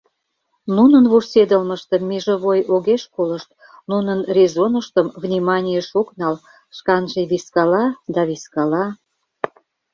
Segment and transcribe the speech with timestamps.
[0.75, 3.49] Нунын вурседалмыштым межовой огеш колышт,
[3.91, 6.35] нунын резоныштым вниманийыш ок нал:
[6.77, 8.85] шканже вискала да вискала.